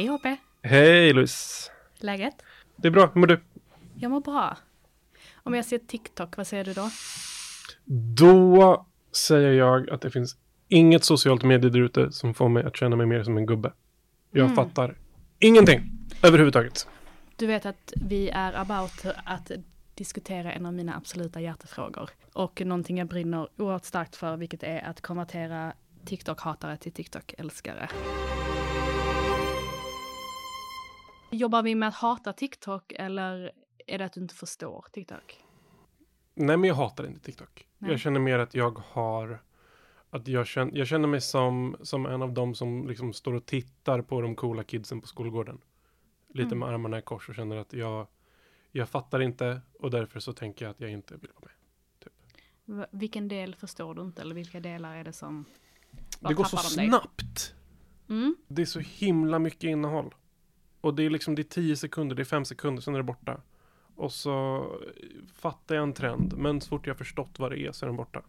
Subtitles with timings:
[0.00, 0.26] Hej HP!
[0.62, 1.70] Hej Louise!
[1.98, 2.34] Läget?
[2.76, 3.40] Det är bra, hur mår du?
[3.94, 4.56] Jag mår bra.
[5.34, 6.90] Om jag ser TikTok, vad säger du då?
[8.16, 10.36] Då säger jag att det finns
[10.68, 13.72] inget socialt medie där ute som får mig att känna mig mer som en gubbe.
[14.30, 14.56] Jag Mm.
[14.56, 14.96] fattar
[15.38, 15.82] ingenting
[16.22, 16.88] överhuvudtaget.
[17.36, 19.50] Du vet att vi är about att
[19.94, 22.10] diskutera en av mina absoluta hjärtefrågor.
[22.32, 25.72] Och någonting jag brinner oerhört starkt för, vilket är att konvertera
[26.04, 27.88] TikTok-hatare till TikTok-älskare.
[31.30, 33.52] Jobbar vi med att hata TikTok eller
[33.86, 35.44] är det att du inte förstår TikTok?
[36.34, 37.66] Nej, men jag hatar inte TikTok.
[37.78, 37.90] Nej.
[37.90, 39.42] Jag känner mer att jag har...
[40.12, 43.46] Att jag, känner, jag känner mig som, som en av dem som liksom står och
[43.46, 45.60] tittar på de coola kidsen på skolgården.
[46.28, 46.58] Lite Mm.
[46.58, 48.06] med armarna i kors och känner att jag,
[48.72, 51.54] jag fattar inte och därför så tänker jag att jag inte vill vara med.
[52.78, 55.44] V- Vilken del förstår du inte eller vilka delar är det som...
[56.20, 57.54] Det går så snabbt.
[58.08, 58.36] Mm.
[58.48, 60.14] Det är så himla mycket innehåll.
[60.80, 63.04] Och det är liksom det är 10 sekunder, det är 5 sekunder, sen är det
[63.04, 63.40] borta.
[63.96, 64.66] Och så
[65.34, 67.96] fattar jag en trend, men så fort jag förstått vad det är så är den
[67.96, 68.22] borta.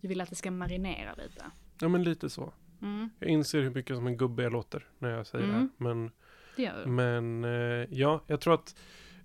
[0.00, 1.44] Du vill att det ska marinera lite?
[1.80, 2.52] Ja, men lite så.
[2.82, 3.10] Mm.
[3.18, 5.54] Jag inser hur mycket som en gubbe jag låter när jag säger Mm.
[5.78, 5.94] det här.
[5.94, 6.10] Men,
[6.56, 6.90] Det gör du.
[6.90, 8.76] men eh, ja, jag tror att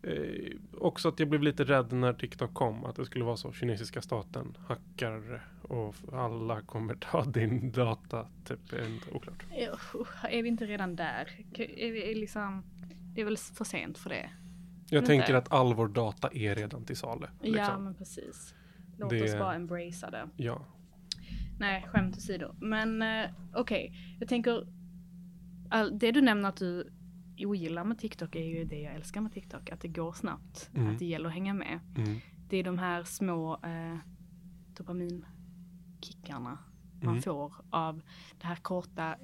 [0.04, 2.86] eh, också att jag blev lite rädd när TikTok kom.
[2.86, 3.52] Att det skulle vara så.
[3.54, 8.28] Kinesiska staten hackar och alla kommer ta din data.
[8.46, 9.46] Typ, är inte oklart.
[9.52, 9.78] Ja,
[10.30, 11.28] Är vi inte redan där?
[11.58, 12.64] Är vi är liksom,
[13.16, 14.30] det är väl för sent för det?
[14.90, 15.08] Jag Inte.
[15.08, 17.28] tänker att all vår data är redan till salu.
[17.42, 17.84] Ja, Liksom.
[17.84, 18.56] men precis.
[18.98, 20.30] Låt Det- oss bara embracea det.
[20.36, 20.66] Ja.
[21.60, 22.56] Nej, skämt åsido.
[22.60, 24.68] Men eh, okej, jag tänker...
[25.70, 26.92] All, det du nämner att du
[27.46, 29.70] ogillar med TikTok är ju det jag älskar med TikTok.
[29.70, 30.70] Att det går snabbt.
[30.74, 30.88] Mm.
[30.94, 31.80] Att det gäller att hänga med.
[31.98, 32.20] Mm.
[32.50, 33.98] Det är de här små eh,
[34.78, 36.58] dopaminkickarna
[37.02, 37.22] man Mm.
[37.22, 38.02] får av
[38.42, 39.16] det här korta.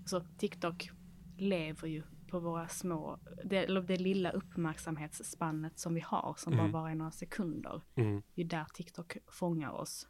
[0.00, 0.90] Alltså TikTok
[1.36, 6.64] lever ju på våra små, det, eller det lilla uppmärksamhetsspannet som vi har som Mm.
[6.72, 7.82] bara varar i några sekunder.
[7.94, 8.22] Mm.
[8.34, 10.08] Det är där TikTok fångar oss.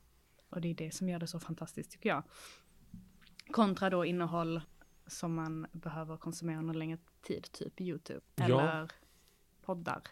[0.51, 2.23] Och det är det som gör det så fantastiskt tycker jag.
[3.51, 4.61] Kontra då innehåll
[5.07, 8.21] som man behöver konsumera under längre tid, typ YouTube.
[8.35, 8.45] Ja.
[8.45, 8.91] Eller
[9.65, 10.03] poddar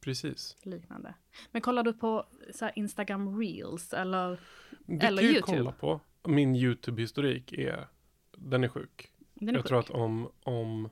[0.00, 0.56] Precis.
[0.62, 1.14] liknande.
[1.50, 4.40] Men kollar du på så Instagram reels eller?
[4.86, 5.58] Det Eller kan ju YouTube.
[5.58, 6.00] kolla på.
[6.24, 7.88] Min YouTube-historik är,
[8.36, 9.12] den är sjuk.
[9.34, 9.68] Den är jag sjuk.
[9.68, 10.88] tror att om, om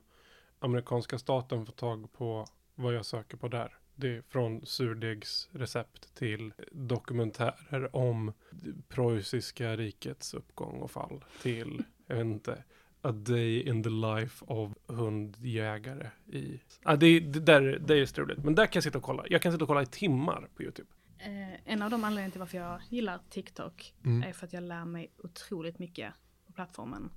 [0.59, 3.77] amerikanska staten får tag på vad jag söker på där.
[3.95, 12.15] Det är från surdegsrecept till dokumentärer om det preussiska rikets uppgång och fall till, jag
[12.15, 12.63] vet inte,
[13.03, 16.61] A day in the life of hundjägare i...
[16.83, 18.43] Ah, det, det, där, det är struligt.
[18.43, 19.23] Men där kan jag sitta och kolla.
[19.29, 20.89] Jag kan sitta och kolla i timmar på YouTube.
[21.17, 24.23] Eh, en av de anledningarna till varför jag gillar TikTok Mm.
[24.23, 26.13] är för att jag lär mig otroligt mycket
[26.47, 27.11] på plattformen.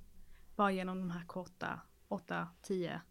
[0.55, 3.01] Bara genom de här korta 8, 10,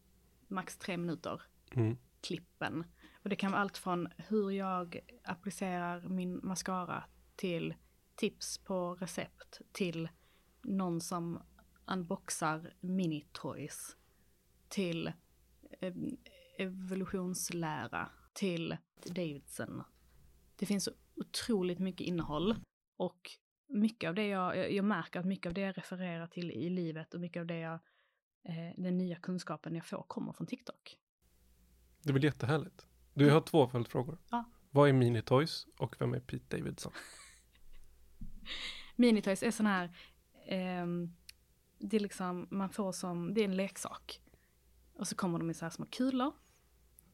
[0.49, 1.43] max 3 minuter
[1.75, 1.97] Mm.
[2.21, 2.85] klippen.
[3.23, 7.05] Och det kan vara allt från hur jag applicerar min mascara
[7.37, 7.75] till
[8.17, 10.09] tips på recept till
[10.63, 11.43] någon som
[11.87, 13.97] unboxar mini-toys
[14.69, 15.07] till
[15.81, 15.95] eh,
[16.59, 19.83] evolutionslära till Davidson.
[20.57, 22.55] Det finns otroligt mycket innehåll
[22.97, 23.31] och
[23.69, 27.15] mycket av det jag, jag- märker att mycket av det jag refererar till i livet
[27.15, 27.75] och mycket av det jag,
[28.45, 30.99] eh, den nya kunskapen jag får kommer från TikTok.
[32.03, 32.87] Det väl jättehärligt.
[33.15, 34.19] Du, jag har två följdfrågor.
[34.31, 34.45] Ja.
[34.71, 36.93] Vad är Minitoys och vem är Pete Davidson?
[38.97, 39.97] Minitoys är sån här,
[40.47, 41.17] ehm,
[41.79, 44.21] det är liksom, man får som, det är en leksak.
[44.95, 46.33] Och så kommer de i så här små kulor.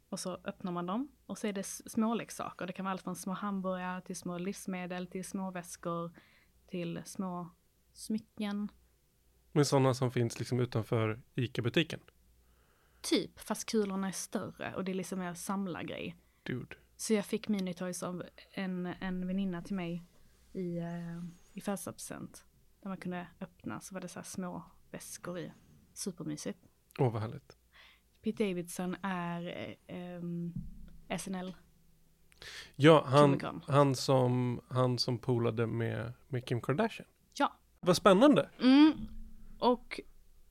[0.09, 2.67] Och så öppnar man dem och så är det småleksaker.
[2.67, 6.13] Det kan vara allt från små hamburgare till små livsmedel till små väskor
[6.67, 7.51] till små
[7.93, 8.69] smycken.
[9.53, 12.01] Men sådana som finns liksom utanför ICA-butiken.
[13.01, 16.17] Typ, fast kulorna är större och det är liksom mer samlargrej.
[16.43, 16.77] Dude.
[16.97, 20.05] Så jag fick Minitoys av en, en väninna till mig
[20.53, 22.45] i, eh, i födelsedagspresent.
[22.81, 25.53] Där man kunde öppna så var det så här små väskor i.
[25.93, 26.59] Supermysigt.
[26.99, 27.57] Åh, vad härligt.
[28.23, 29.47] Pete Davidson är
[29.87, 30.55] eh, ehm,
[31.19, 31.55] SNL.
[32.77, 37.09] Ja, han, han, som, han som polade med, med Kim Kardashian.
[37.35, 37.53] Ja.
[37.81, 38.51] Vad spännande.
[38.61, 38.93] Mm.
[39.59, 40.01] Och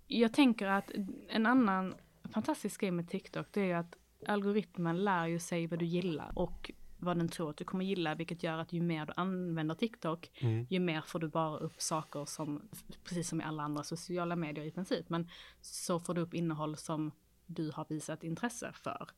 [0.08, 0.92] jag tänker att
[1.30, 1.96] en annan
[2.34, 3.96] fantastisk grej med TikTok det är ju att
[4.28, 8.16] algoritmen lär ju sig vad du gillar och vad den tror att du kommer gilla,
[8.16, 10.68] vilket gör att ju mer du använder TikTok, Mm.
[10.70, 12.70] ju mer får du bara upp saker som,
[13.04, 15.28] precis som i alla andra sociala medier i princip, men
[15.62, 17.12] så får du upp innehåll som
[17.46, 19.10] du har visat intresse för.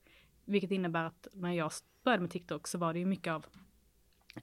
[0.46, 1.72] Vilket innebär att när jag
[2.04, 3.46] började med TikTok så var det ju mycket av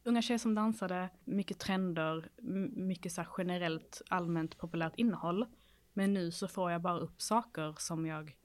[0.04, 2.28] unga tjejer som dansade, mycket trender,
[2.76, 5.46] mycket så generellt allmänt populärt innehåll.
[5.92, 8.36] Men nu så får jag bara upp saker som jag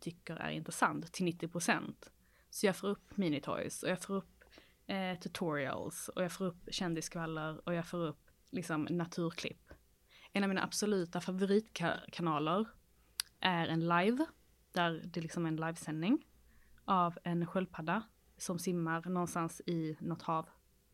[0.00, 2.10] tycker är intressant till 90 procent.
[2.56, 4.44] Så jag får upp minitoys och jag får upp
[4.86, 9.72] eh, tutorials och jag får upp kändiskvaller och jag får upp liksom naturklipp.
[10.32, 12.68] En av mina absoluta favoritkanaler
[13.40, 14.26] är en live,
[14.72, 16.26] där det liksom är en livesändning
[16.84, 18.02] av en sköldpadda
[18.36, 20.48] som simmar någonstans i något hav,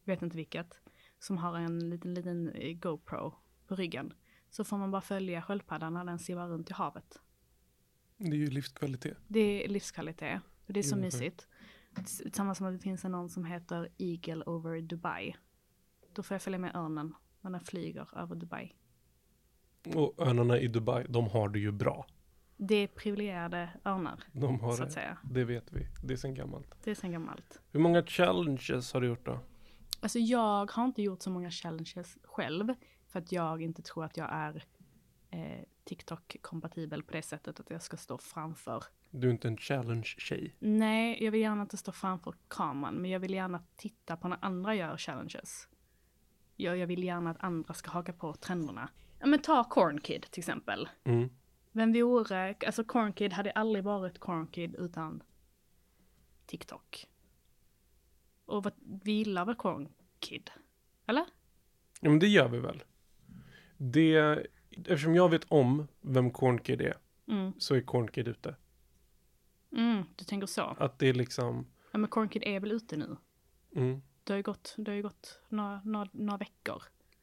[0.04, 0.80] vet inte vilket,
[1.18, 3.34] som har en liten, liten eh, GoPro
[3.66, 4.14] på ryggen.
[4.50, 7.20] Så får man bara följa sköldpaddan när den simmar runt i havet.
[8.16, 9.18] Det är ju livskvalitet.
[9.28, 10.40] Det är livskvalitet.
[10.66, 11.48] Och det är så Jo, mysigt.
[12.32, 15.36] Samma som att det finns en någon som heter Eagle over Dubai.
[16.12, 18.72] Då får jag följa med örnen när den flyger över Dubai.
[19.94, 22.06] Och örnarna i Dubai, de har det ju bra.
[22.56, 24.94] Det är privilegierade örnar, De har så att det.
[24.94, 25.18] säga.
[25.24, 25.86] Det vet vi.
[26.04, 26.74] Det är sen gammalt.
[26.84, 27.60] Det är sen gammalt.
[27.70, 29.38] Hur många challenges har du gjort då?
[30.00, 32.74] Alltså jag har inte gjort så många challenges själv.
[33.08, 34.64] För att jag inte tror att jag är
[35.30, 38.84] eh, TikTok-kompatibel på det sättet att jag ska stå framför.
[39.14, 40.54] Du är inte en challenge-tjej.
[40.58, 44.38] Nej, jag vill gärna inte stå framför kameran, men jag vill gärna titta på när
[44.40, 45.68] andra gör challenges.
[46.56, 48.88] Jag, jag vill gärna att andra ska haka på trenderna.
[49.20, 50.88] Ja men ta Corn Kid till exempel.
[51.04, 51.28] Mm.
[51.72, 55.22] Vem vore, alltså Corn Kid hade aldrig varit Corn Kid utan
[56.46, 57.06] TikTok.
[58.44, 58.72] Och vad,
[59.04, 59.88] vi gillar väl Corn
[60.18, 60.50] Kid?
[61.06, 61.24] Eller?
[62.00, 62.82] Ja, men det gör vi väl.
[63.76, 66.96] Det, eftersom jag vet om vem Corn Kid är,
[67.28, 67.52] Mm.
[67.58, 68.56] så är Corn Kid ute.
[69.76, 70.76] Mm, du tänker så.
[70.78, 73.16] Att det är liksom, Ja men Corn Kid är väl ute nu?
[73.76, 74.02] mm.
[74.24, 76.82] Det har ju gått, det har ju gått några, några, några veckor.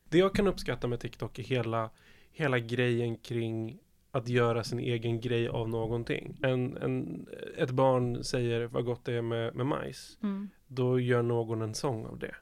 [0.10, 1.90] Det jag kan uppskatta med TikTok är hela,
[2.31, 3.80] hela grejen kring
[4.12, 6.40] att göra sin egen grej av någonting.
[6.42, 10.18] En, en, ett barn säger vad gott det är med, med majs.
[10.24, 10.50] Mm.
[10.68, 12.36] Då gör någon en sång av det.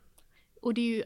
[0.62, 1.04] Och det är, ju,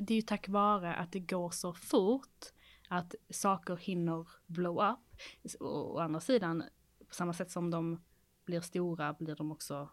[0.00, 2.52] det är ju tack vare att det går så fort
[2.88, 4.98] att saker hinner blow up.
[5.60, 6.64] Å andra sidan,
[7.08, 8.02] på samma sätt som de
[8.44, 9.88] blir stora blir de också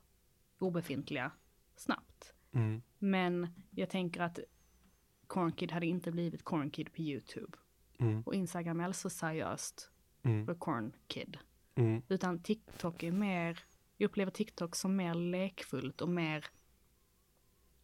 [0.59, 1.31] obefintliga
[1.75, 2.33] snabbt.
[2.51, 2.81] Mm.
[2.99, 4.39] Men jag tänker att
[5.27, 7.57] Corn Kid hade inte blivit Corn Kid på YouTube.
[7.99, 8.23] Mm.
[8.25, 9.91] Och Instagram är alltså seriöst
[10.23, 10.45] Mm.
[10.45, 11.37] för Corn Kid.
[11.75, 12.01] Mm.
[12.07, 13.59] Utan TikTok är mer,
[13.97, 16.45] jag upplever TikTok som mer lekfullt och mer,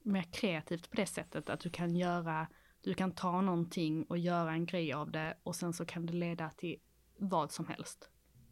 [0.02, 2.48] mer kreativt på det sättet att du kan göra,
[2.82, 6.14] du kan ta någonting och göra en grej av det och sen så kan det
[6.14, 6.80] leda till
[7.18, 8.10] vad som helst.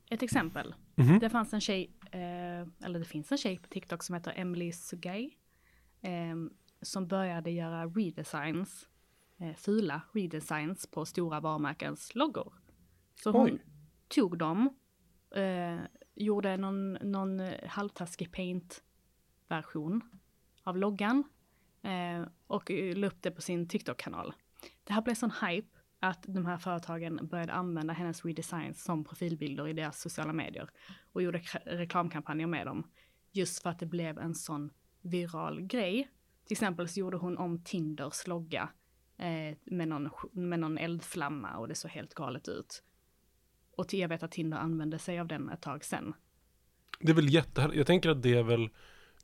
[0.09, 0.75] Ett exempel.
[0.95, 1.19] Mhm.
[1.19, 4.71] Det fanns en tjej, eh, eller det finns en tjej på TikTok som heter Emily
[4.71, 5.31] Sugay.
[6.01, 6.35] Eh,
[6.81, 8.89] som började göra redesigns,
[9.37, 12.53] eh, fula redesigns på stora varumärkens loggor.
[13.15, 13.65] Så hon Oj.
[14.07, 14.69] tog dem,
[15.35, 15.77] eh,
[16.15, 20.01] gjorde någon, någon eh, halvtaskig paint-version
[20.63, 21.23] av loggan
[21.81, 24.33] eh, och eh, la upp det på sin TikTok-kanal.
[24.83, 25.74] Det här blev sån hype
[26.05, 30.69] att de här företagen började använda hennes redesigns som profilbilder i deras sociala medier
[31.13, 32.91] och gjorde reklamkampanjer med dem.
[33.31, 34.69] Just för att det blev en sån
[35.01, 36.09] viral grej.
[36.45, 38.69] Till exempel så gjorde hon om Tinders logga
[39.17, 42.83] eh, med, någon, med någon eldflamma och det såg helt galet ut.
[43.75, 46.13] Och jag vet att Tinder använde sig av den ett tag sen.
[46.99, 47.77] Det är väl jättehärligt.
[47.77, 48.69] Jag tänker att det är väl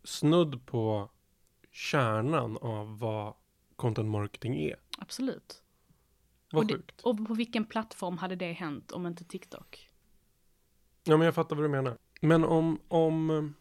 [0.04, 1.12] snudd på
[1.72, 3.34] kärnan av vad
[3.76, 4.76] content marketing är.
[4.98, 5.64] Absolut.
[6.52, 7.02] Vad Och det- sjukt.
[7.02, 9.90] Och på vilken plattform hade det hänt om inte TikTok?
[11.04, 11.98] Ja, men jag fattar vad du menar.
[12.22, 13.54] Men om, om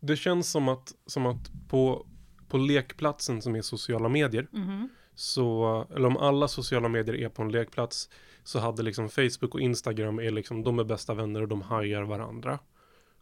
[0.00, 2.06] det känns som att, som att på,
[2.48, 4.88] på lekplatsen som är sociala medier, Mhm.
[5.14, 8.10] så, eller om alla sociala medier är på en lekplats,
[8.44, 12.02] så hade liksom Facebook och Instagram är liksom, de är bästa vänner och de hajar
[12.02, 12.58] varandra.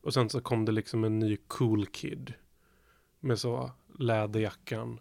[0.00, 2.34] Och sen så kom det liksom en ny cool kid.
[3.20, 5.00] Med så läderjackan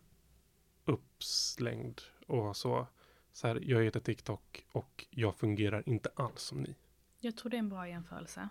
[0.86, 2.88] uppslängd och så.
[3.36, 6.76] Så här, jag heter TikTok och jag fungerar inte alls som ni.
[7.20, 8.50] Jag tror det är en bra jämförelse.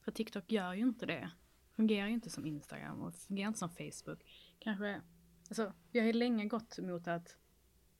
[0.00, 1.30] För TikTok gör ju inte det.
[1.72, 4.18] Fungerar ju inte som Instagram och fungerar inte som Facebook.
[4.58, 5.00] Kanske,
[5.48, 7.36] alltså vi har ju länge gått mot att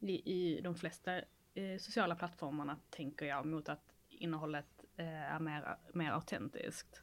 [0.01, 1.17] i, i de flesta
[1.55, 7.03] eh, sociala plattformarna tänker jag mot att innehållet eh, är mer, mer autentiskt.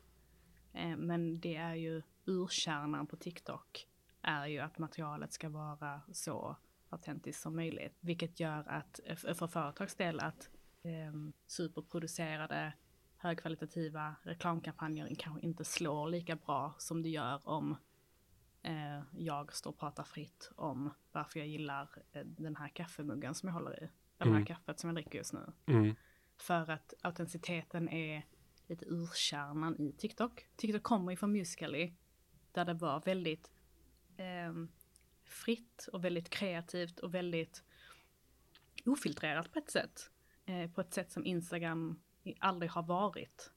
[0.74, 3.88] Eh, men det är ju urkärnan på TikTok
[4.22, 6.56] är ju att materialet ska vara så
[6.94, 7.98] autentiskt som möjligt.
[8.00, 10.50] Vilket gör att eh, för för företags del att
[10.84, 11.14] eh,
[11.48, 12.74] superproducerade
[13.18, 17.76] högkvalitativa reklamkampanjer kanske inte slår lika bra som det gör om
[18.62, 23.48] eh, jag står och pratar fritt om varför jag gillar eh, den här kaffemuggen som
[23.48, 23.78] jag håller i.
[23.84, 24.36] Eller det Mm.
[24.36, 25.52] här kaffet som jag dricker just nu.
[25.66, 25.96] Mm.
[26.38, 28.26] För att autenticiteten är
[28.68, 30.48] lite urkärnan i TikTok.
[30.56, 31.94] TikTok kommer ju från Musical.ly
[32.52, 33.52] där det var väldigt
[34.18, 34.72] ehm,
[35.34, 37.64] fritt och väldigt kreativt och väldigt
[38.86, 40.10] ofiltrerat på ett sätt.
[40.46, 42.00] Eh, på ett sätt som Instagram
[42.40, 43.52] aldrig har varit.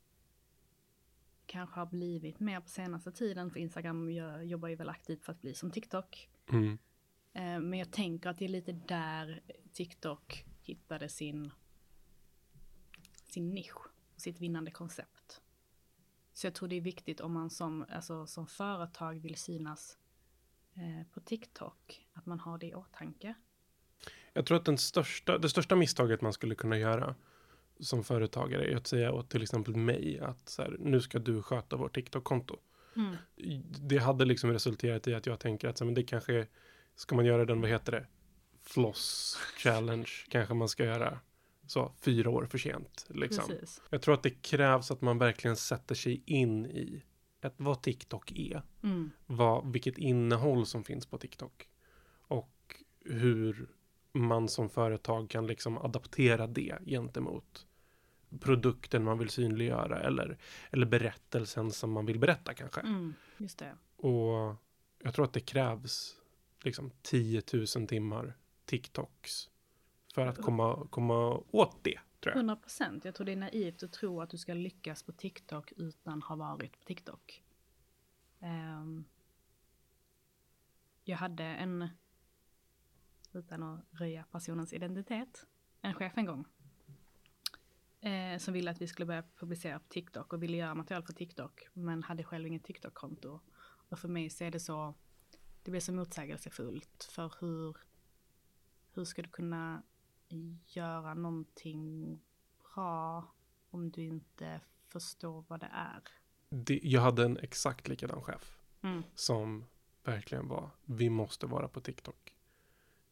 [1.46, 5.32] kanske har blivit mer på senaste tiden, för Instagram gör, jobbar ju väl aktivt för
[5.32, 6.28] att bli som TikTok.
[6.52, 6.78] Mm.
[7.32, 9.42] Eh, men jag tänker att det är lite där
[9.72, 11.50] TikTok hittade sin,
[13.24, 15.42] sin nisch, sitt vinnande koncept.
[16.32, 19.98] Så jag tror det är viktigt om man som, alltså, som företag vill synas
[21.14, 23.34] på TikTok, att man har det i åtanke.
[24.32, 27.14] Jag tror att den största, det största misstaget man skulle kunna göra
[27.80, 31.42] som företagare är att säga åt till exempel mig att så här, nu ska du
[31.42, 32.56] sköta vårt TikTok-konto.
[32.96, 33.16] Mm.
[33.88, 36.46] Det hade liksom resulterat i att jag tänker att så, men det kanske
[36.96, 38.06] ska man göra den, vad heter det,
[38.62, 41.18] floss challenge kanske man ska göra
[41.66, 43.06] så fyra år för sent.
[43.08, 43.46] Liksom.
[43.46, 43.82] Precis.
[43.90, 47.02] Jag tror att det krävs att man verkligen sätter sig in i
[47.40, 48.62] ett, vad TikTok är.
[48.82, 49.10] Mm.
[49.26, 51.68] Vad, vilket innehåll som finns på TikTok.
[52.28, 53.68] Och hur
[54.12, 57.66] man som företag kan liksom adaptera det gentemot
[58.40, 60.38] produkten man vill synliggöra eller,
[60.70, 62.80] eller berättelsen som man vill berätta kanske.
[62.80, 63.14] Mm.
[63.36, 63.76] Just det.
[63.96, 64.54] Och
[65.02, 66.16] jag tror att det krävs
[66.62, 69.50] liksom 10 000 timmar TikToks
[70.14, 72.36] för att komma, komma åt det, tror jag.
[72.36, 73.04] 100 procent.
[73.04, 76.36] Jag tror det är naivt att tro att du ska lyckas på TikTok utan ha
[76.36, 77.42] varit på TikTok.
[78.38, 79.04] Um,
[81.04, 81.88] jag hade en,
[83.32, 85.46] utan att röja personens identitet,
[85.82, 86.44] en chef en gång.
[88.00, 91.12] Eh, som ville att vi skulle börja publicera på TikTok och ville göra material för
[91.12, 93.40] TikTok, men hade själv inget TikTok-konto.
[93.88, 94.94] Och för mig så är det så,
[95.62, 97.76] det blir så motsägelsefullt för hur,
[98.92, 99.82] hur ska du kunna
[100.66, 102.18] göra någonting
[102.74, 103.24] bra
[103.70, 106.02] om du inte förstår vad det är.
[106.48, 106.80] det.
[106.82, 108.52] Jag hade en exakt likadan chef
[108.82, 109.02] Mm.
[109.14, 109.64] som
[110.04, 112.36] verkligen var, vi måste vara på TikTok.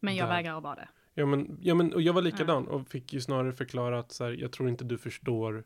[0.00, 0.34] Men jag Där.
[0.34, 0.88] vägrar att vara det.
[1.14, 4.24] Ja men, ja, men och jag var likadan och fick ju snarare förklara att så
[4.24, 5.64] här, jag tror inte du förstår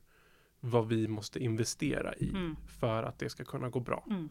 [0.61, 2.57] vad vi måste investera i Mm.
[2.67, 4.05] för att det ska kunna gå bra.
[4.11, 4.29] Mm.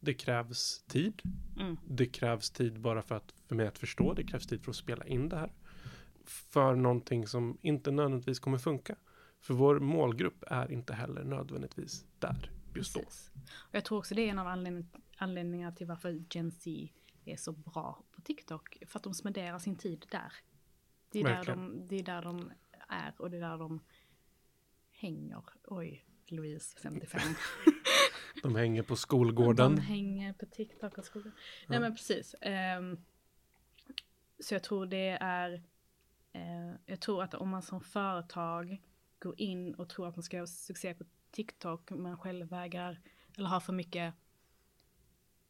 [0.00, 1.22] Det krävs tid.
[1.60, 1.76] Mm.
[1.88, 4.12] Det krävs tid bara för, att, för mig att förstå.
[4.14, 5.52] Det krävs tid för att spela in det här.
[6.26, 8.96] För någonting som inte nödvändigtvis kommer funka.
[9.40, 13.00] För vår målgrupp är inte heller nödvändigtvis där just då.
[13.00, 14.86] Och jag tror också det är en av anledning,
[15.16, 16.70] anledningarna till varför Gen Z
[17.24, 18.76] är så bra på TikTok.
[18.86, 20.32] För att de spenderar sin tid där.
[21.12, 22.52] Det är, där de, det är där de
[22.88, 23.80] är och det är där de
[24.92, 25.44] hänger.
[25.64, 27.20] Oj, Louise, 55.
[28.42, 29.74] De hänger på skolgården.
[29.76, 31.32] De hänger på TikTok och skolan.
[31.68, 31.80] Nej Ja.
[31.80, 32.34] men precis.
[32.40, 32.98] Ehm,
[34.38, 35.62] så jag tror det är,
[36.32, 38.82] eh, jag tror att om man som företag
[39.18, 43.00] går in och tror att man ska göra succé på TikTok men själv vägrar,
[43.36, 44.14] eller har för mycket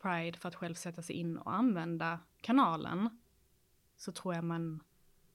[0.02, 3.20] pride för att själv sätta sig in och använda kanalen,
[3.96, 4.82] så tror jag man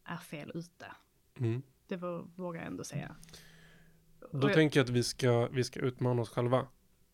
[0.03, 0.91] är fel ute.
[1.37, 1.61] Mm.
[1.87, 3.15] Det vå- vågar jag ändå säga.
[4.31, 6.67] Då jag- tänker jag att vi ska, vi ska utmana oss själva.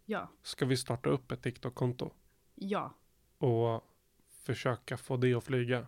[0.05, 2.11] Ja, Ska vi starta upp ett TikTok-konto
[2.55, 2.93] ja,
[3.37, 3.87] och
[4.29, 5.87] försöka få det att flyga?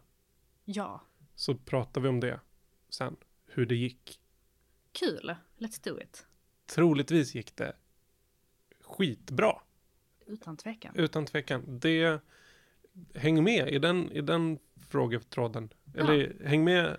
[0.65, 1.01] ja.
[1.36, 2.40] Så pratar vi om det
[2.90, 4.20] sen, hur det gick.
[4.92, 6.25] Kul, let's do it.
[6.66, 7.75] Troligtvis gick det
[8.82, 9.62] skitbra,
[10.25, 10.96] Utan tvekan.
[10.96, 11.80] utan tvekan.
[11.80, 12.22] Det,
[13.16, 14.60] häng med i den, i den
[14.90, 15.70] frågetråden.
[15.96, 16.98] Eller häng med,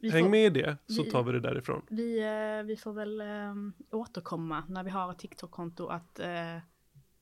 [0.00, 1.86] Vi häng får- med i det, så vi- tar vi det därifrån.
[1.90, 3.54] Vi, eh, vi får väl eh,
[3.90, 6.56] återkomma när vi har ett TikTok-konto att, eh,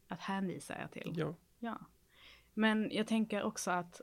[0.09, 1.15] att hänvisa er till.
[1.17, 1.35] Ja.
[1.59, 1.79] Ja.
[2.55, 4.01] Men jag tänker också att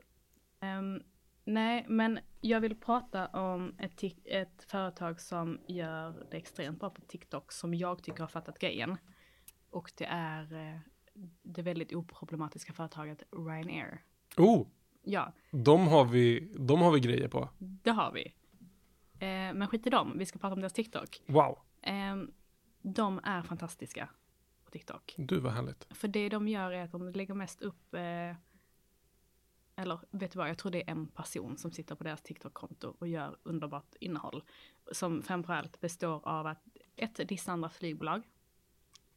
[0.60, 1.02] ehm,
[1.44, 7.00] nej, men jag vill prata om ett, ett företag som gör det extremt bra på
[7.00, 8.96] TikTok som jag tycker har fattat grejen.
[9.70, 10.78] Och det är eh,
[11.42, 14.02] det väldigt oproblematiska företaget Ryanair.
[14.36, 14.66] Oh,
[15.06, 17.48] Ja, de har, vi, de har vi grejer på.
[17.58, 18.26] det har vi.
[19.18, 21.22] Eh, men skit i dem, vi ska prata om deras TikTok.
[21.26, 22.32] Wow, Ehm,
[22.82, 24.08] de är fantastiska
[24.64, 25.14] på TikTok.
[25.18, 25.86] du var härligt.
[25.90, 28.36] För det de gör är att de lägger mest upp, eh,
[29.76, 32.96] eller vet du vad, jag tror det är en person som sitter på deras TikTok-konto
[32.98, 34.42] och gör underbart innehåll.
[34.92, 36.62] Som framförallt består av att
[36.96, 38.22] ett, dissa andra flygbolag.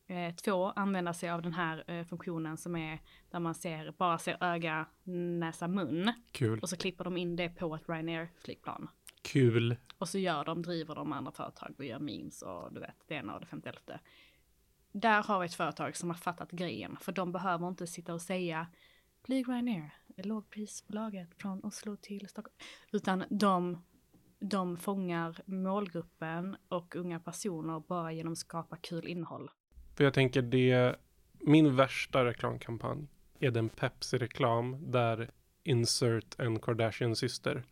[0.07, 2.99] Eh, två, använda sig av den här eh, funktionen som är
[3.29, 6.13] där man ser, bara ser öga, näsa, mun.
[6.31, 6.59] Kul.
[6.59, 8.89] Och så klipper de in det på ett Ryanair-flygplan.
[9.21, 9.77] Kul.
[9.97, 13.15] Och så gör de, driver de andra företag och gör memes och du vet, det
[13.15, 13.99] ena och det femtielfte.
[14.91, 18.21] Där har vi ett företag som har fattat grejen, för de behöver inte sitta och
[18.21, 18.67] säga
[19.27, 22.55] Flyg Ryanair, lågprisbolaget från Oslo till Stockholm.
[22.91, 23.83] Utan de,
[24.39, 29.51] de fångar målgruppen och unga personer bara genom att skapa kul innehåll.
[29.95, 30.95] För jag tänker det,
[31.39, 33.07] min värsta reklamkampanj
[33.39, 35.31] är den Pepsi-reklam där
[35.63, 37.63] insert en Kardashian-syster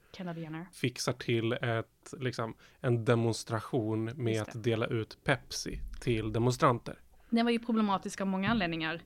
[0.74, 7.00] fixar till ett, liksom, en demonstration med att dela ut Pepsi till demonstranter.
[7.30, 9.02] Den var ju problematisk av många anledningar.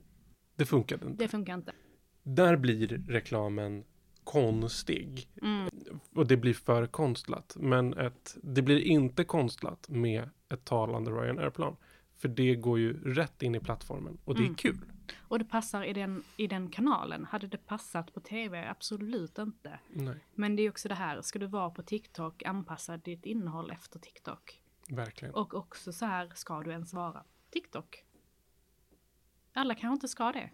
[0.56, 1.24] Det funkade inte.
[1.24, 1.74] Det funkar inte.
[2.24, 3.84] Där blir reklamen
[4.24, 5.30] konstig.
[5.42, 5.70] Mm.
[6.14, 7.56] Och det blir för konstlat.
[7.60, 11.76] Men ett, det blir inte konstlat med ett talande Ryanair-plan.
[12.18, 14.56] För det går ju rätt in i plattformen och det är Mm.
[14.56, 14.78] kul.
[15.20, 17.26] Och det passar i den, i den kanalen.
[17.26, 18.70] Hade det passat på tv?
[18.70, 19.80] Absolut inte.
[19.90, 23.72] Nej, Men det är också det här, ska du vara på TikTok, anpassa ditt innehåll
[23.72, 24.62] efter TikTok.
[24.90, 25.34] verkligen.
[25.34, 28.04] Och också så här, ska du ens vara TikTok?
[29.54, 30.50] Alla kanske inte ska det.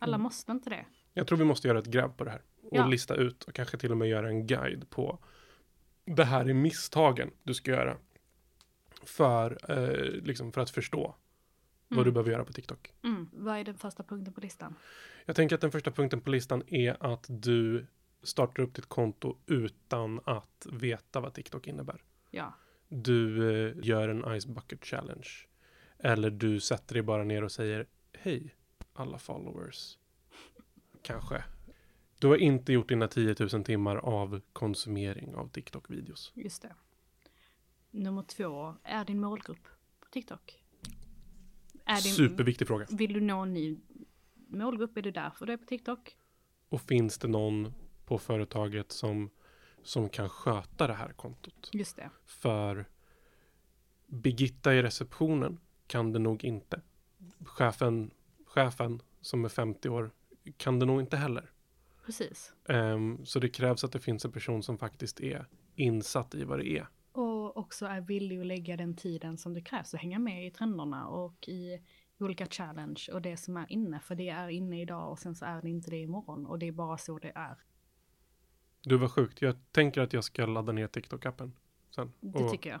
[0.00, 0.22] Alla Mm.
[0.22, 0.86] måste inte det.
[1.14, 2.42] Jag tror vi måste göra ett gräv på det här.
[2.62, 2.86] Och Ja.
[2.86, 5.18] lista ut och kanske till och med göra en guide på
[6.04, 7.96] det här är misstagen du ska göra.
[9.02, 11.14] För, eh, liksom för att förstå
[11.88, 12.04] vad Mm.
[12.04, 12.92] du behöver göra på TikTok.
[13.04, 13.28] Mm.
[13.32, 14.74] Vad är den första punkten på listan?
[15.24, 17.86] Jag tänker att den första punkten på listan är att du
[18.22, 22.02] startar upp ditt konto utan att veta vad TikTok innebär.
[22.30, 22.54] Ja.
[22.88, 25.28] Du eh, gör en Ice Bucket Challenge.
[25.98, 28.54] Eller du sätter dig bara ner och säger Hej
[29.00, 29.98] alla followers.
[31.02, 31.44] Kanske.
[32.18, 36.32] Du har inte gjort dina 10 000 timmar av konsumering av TikTok-videos.
[36.34, 36.74] Just det.
[37.90, 39.68] Nummer två, är din målgrupp
[40.00, 40.62] på TikTok?
[41.84, 42.86] Är din, Superviktig fråga.
[42.90, 43.78] Vill du nå en ny
[44.48, 44.96] målgrupp?
[44.96, 46.16] Är det därför du är på TikTok?
[46.68, 47.72] Och finns det någon
[48.04, 49.30] på företaget som,
[49.82, 51.70] som kan sköta det här kontot?
[51.72, 52.10] Just det.
[52.24, 52.86] För
[54.06, 56.80] Birgitta i receptionen kan det nog inte.
[57.44, 58.10] Chefen,
[58.58, 60.10] chefen som är 50 år
[60.56, 61.50] kan det nog inte heller.
[62.06, 62.52] Precis.
[62.68, 66.58] Ehm, så det krävs att det finns en person som faktiskt är insatt i vad
[66.58, 66.86] det är.
[67.12, 70.50] Och också är villig att lägga den tiden som det krävs att hänga med i
[70.50, 71.82] trenderna och i
[72.18, 74.00] olika challenge och det som är inne.
[74.00, 76.68] För det är inne idag och sen så är det inte det imorgon och det
[76.68, 77.58] är bara så det är.
[78.82, 79.42] Du var sjukt.
[79.42, 81.50] Jag tänker att jag ska ladda ner TikTok-appen
[81.90, 82.12] sen.
[82.20, 82.80] Det tycker jag.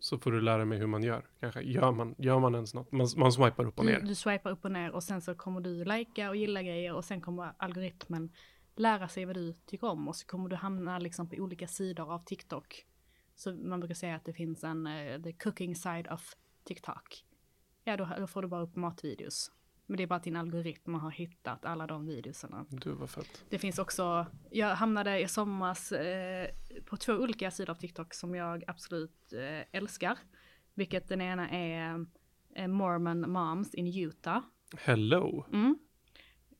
[0.00, 1.26] Så får du lära mig hur man gör.
[1.40, 2.92] Kanske gör man, gör man ens något?
[2.92, 4.00] Man, man swipar upp och Du, ner.
[4.00, 7.04] du swipar upp och ner och sen så kommer du likea och gilla grejer och
[7.04, 8.32] sen kommer algoritmen
[8.76, 12.12] lära sig vad du tycker om och så kommer du hamna liksom på olika sidor
[12.12, 12.86] av TikTok.
[13.34, 16.32] Så man brukar säga att det finns en uh, the cooking side of
[16.64, 17.24] TikTok.
[17.84, 19.52] Ja, då, då får du bara upp matvideos.
[19.90, 22.66] Men det är bara att din algoritm har hittat alla de videosarna.
[22.70, 23.44] Du var fett.
[23.48, 26.48] Det finns också, jag hamnade i somras eh,
[26.84, 30.18] på två olika sidor av TikTok som jag absolut eh, älskar.
[30.74, 32.06] Vilket den ena är
[32.54, 34.40] eh, Mormon Moms in Utah.
[34.78, 35.44] Hello.
[35.52, 35.78] Mm.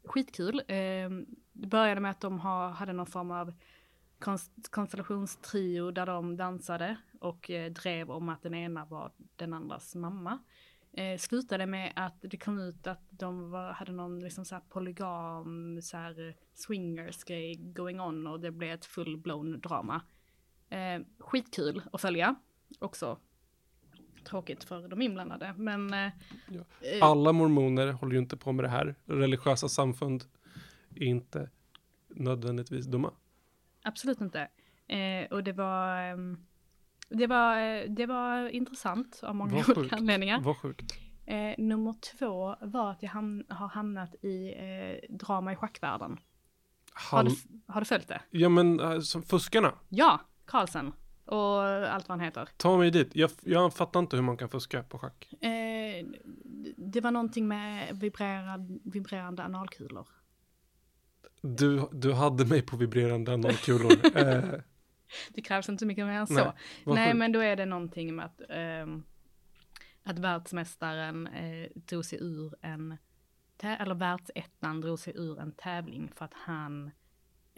[0.05, 0.63] Skitkul.
[0.69, 1.11] Eh,
[1.53, 3.53] det började med att de ha, hade någon form av
[4.19, 9.95] konst, konstellationstrio där de dansade och eh, drev om att den ena var den andras
[9.95, 10.39] mamma.
[10.93, 15.83] Eh, slutade med att det kom ut att de var, hade någon liksom så polygam,
[15.83, 20.03] så här eh, swingers grej going on och det blev ett full-blown drama.
[20.69, 22.35] Eh, skitkul att följa.
[22.79, 23.19] Också
[24.25, 25.95] tråkigt för de inblandade, men...
[25.95, 26.07] Eh,
[26.81, 28.95] eh, Alla mormoner håller ju inte på med det här.
[29.05, 30.25] Religiösa samfund
[30.97, 31.51] är inte
[32.09, 33.13] nödvändigtvis dumma.
[33.83, 34.49] Absolut inte.
[34.87, 36.47] Eh, och det var, ehm,
[37.11, 40.41] det var, eh, det var intressant av många Vad olika anledningar.
[40.41, 40.93] Vad sjukt.
[41.27, 46.17] Eh, nummer två var att jag ham- har hamnat i eh, drama i schackvärlden.
[47.11, 47.31] Har du,
[47.67, 48.21] har du följt det?
[48.31, 49.73] ja men äh, som fuskarna.
[49.89, 50.93] Ja, Carlsen.
[51.25, 52.49] Och allt vad han heter.
[52.57, 53.11] Ta mig dit.
[53.17, 55.33] Jag, jag fattar inte hur man kan fuska på schack.
[55.43, 56.07] Eh,
[56.77, 60.09] det var någonting med vibrerad, vibrerande analkulor.
[61.43, 63.93] Du, du hade mig på vibrerande nollkulor.
[64.17, 64.61] eh,
[65.35, 66.35] Det krävs inte mycket mer än så.
[66.35, 66.53] Nej,
[66.87, 69.03] Nej, men då är det någonting med att, ehm,
[70.03, 72.97] att världsmästaren eh, drog sig ur en,
[73.63, 76.91] eller världsettan drog sig ur en tävling för att han,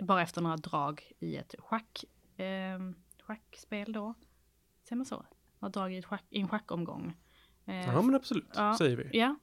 [0.03, 2.05] bara efter några drag i ett schack,
[2.37, 4.15] ehm, schackspel då,
[4.89, 5.27] säger man så?
[5.59, 7.17] Några drag i, schack, i en schackomgång.
[7.67, 8.77] Eh, Ja men absolut, Ja.
[8.79, 9.19] säger vi.
[9.19, 9.37] Ja,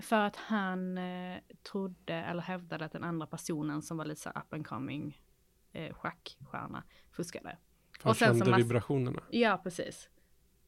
[0.00, 1.38] för att han eh,
[1.72, 5.22] trodde eller hävdade att den andra personen som var lite så up and coming
[5.72, 7.58] eh, schackstjärna fuskade.
[8.00, 9.22] För och sen kände vibrationerna.
[9.30, 10.08] Ja, precis.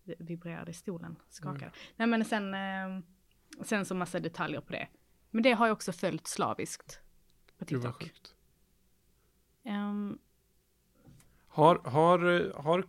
[0.05, 1.71] Det vibrerade i stolen, skakade.
[1.97, 3.01] Nej men sen, eh,
[3.63, 4.89] sen så massa detaljer på det.
[5.31, 7.01] Men det har jag också följt slaviskt
[7.59, 8.03] på Gud vad TikTok.
[8.15, 8.35] sjukt.
[9.65, 10.19] Ehm,
[11.49, 12.85] Har, har, har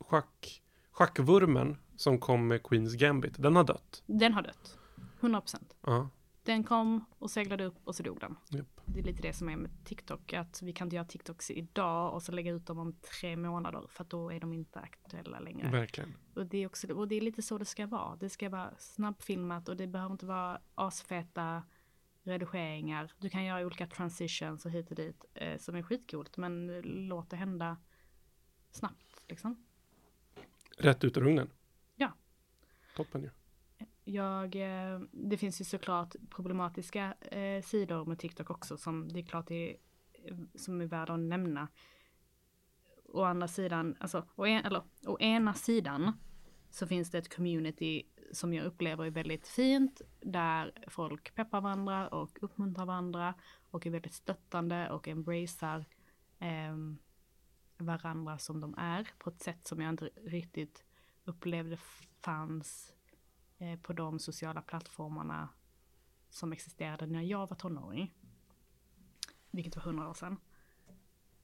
[0.00, 4.02] schack, schackvurmen som kom med Queens Gambit, den har dött?
[4.06, 4.78] den har dött.
[5.20, 5.56] 100%.
[5.86, 6.08] Ja,
[6.44, 8.36] Den kom och seglade upp och så dog den.
[8.48, 8.80] japp.
[8.86, 12.14] Det är lite det som är med TikTok, att vi kan inte göra TikToks idag
[12.14, 15.40] och så lägga ut dem om tre månader för att då är de inte aktuella
[15.40, 15.70] längre.
[15.70, 16.14] Verkligen.
[16.34, 18.16] Och det, är också, och det är lite så det ska vara.
[18.16, 21.62] Det ska vara snabbfilmat och det behöver inte vara asfeta
[22.22, 23.12] redigeringar.
[23.18, 27.30] Du kan göra olika transitions och hit och dit eh, som är skitcoolt men låt
[27.30, 27.76] det hända
[28.70, 29.64] snabbt liksom.
[30.78, 31.50] Rätt ut ur ugnen.
[31.96, 32.12] Ja.
[32.96, 33.30] Toppen ju
[34.04, 39.24] jag, eh, det finns ju såklart problematiska eh, sidor med TikTok också som det är
[39.24, 39.76] klart är,
[40.12, 41.68] eh, som är värda att nämna.
[43.04, 46.12] Å andra sidan, alltså, å, en, eller, å ena sidan
[46.70, 52.08] så finns det ett community som jag upplever är väldigt fint, där folk peppar varandra
[52.08, 53.34] och uppmuntrar varandra
[53.70, 55.84] och är väldigt stöttande och embracear
[56.38, 56.76] eh,
[57.78, 60.84] varandra som de är på ett sätt som jag inte riktigt
[61.24, 61.76] upplevde
[62.20, 62.94] fanns
[63.82, 65.48] på de sociala plattformarna
[66.30, 68.14] som existerade när jag var tonåring.
[69.50, 70.36] Vilket var hundra år sedan.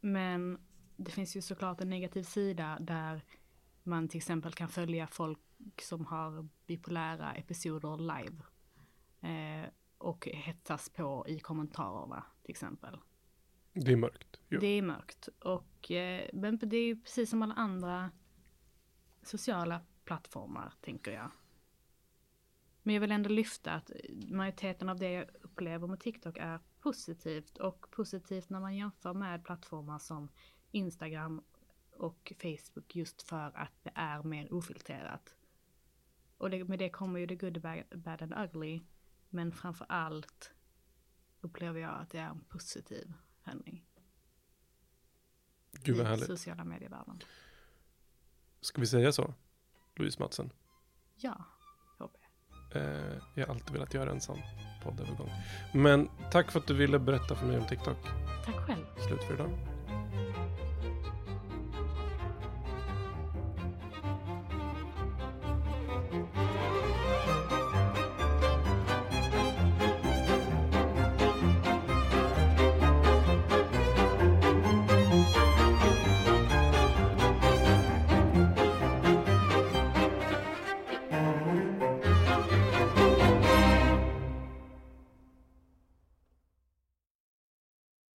[0.00, 0.58] Men
[0.96, 3.24] det finns ju såklart en negativ sida där
[3.82, 5.38] man till exempel kan följa folk
[5.82, 8.42] som har bipolära episoder live.
[9.20, 12.98] Eh, och hetsas på i kommentarerna till exempel.
[13.72, 14.40] Det är mörkt.
[14.48, 14.60] Jo.
[14.60, 15.28] Det är mörkt.
[15.38, 18.10] Och, eh, men det är ju precis som alla andra
[19.22, 21.30] sociala plattformar, tänker jag.
[22.88, 23.90] Men jag vill ändå lyfta att
[24.28, 29.44] majoriteten av det jag upplever med TikTok är positivt och positivt när man jämför med
[29.44, 30.28] plattformar som
[30.70, 31.42] Instagram
[31.90, 35.36] och Facebook just för att det är mer ofiltrerat.
[36.38, 38.80] Och det, med det kommer ju the good, bad, bad and ugly.
[39.28, 40.52] Men framför allt
[41.40, 43.12] upplever jag att det är en positiv
[43.44, 43.84] förändring.
[45.72, 46.26] Gud vad i härligt.
[46.26, 47.22] sociala medievärlden.
[48.60, 49.34] Ska vi säga så?
[49.94, 50.50] Louise Mattsson.
[51.16, 51.44] Ja,
[53.34, 54.38] jag har alltid velat göra en sån
[54.84, 55.30] poddövergång.
[55.72, 57.96] Men tack för att du ville berätta för mig om TikTok.
[58.44, 58.84] Tack själv.
[59.08, 59.50] Slut för idag.